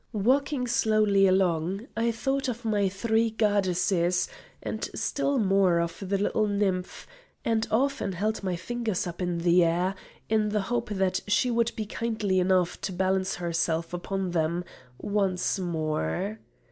[0.13, 4.27] Walking slowly along, I thought of my three goddesses,
[4.63, 7.05] and still more of the little nymph,
[7.45, 9.93] and often held my fingers up in the air
[10.27, 14.65] in the hope that she would be kind enough to balance herself upon them
[14.97, 16.39] once more.